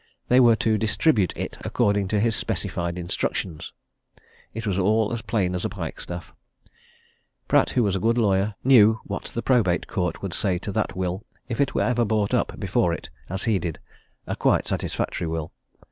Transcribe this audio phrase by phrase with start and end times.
[0.29, 3.71] They were to distribute it according to his specified instructions.
[4.51, 6.33] It was all as plain as a pikestaff.
[7.47, 10.95] Pratt, who was a good lawyer, knew what the Probate Court would say to that
[10.95, 13.77] will if it were ever brought up before it, as he did,
[14.25, 15.51] a quite satisfactory will.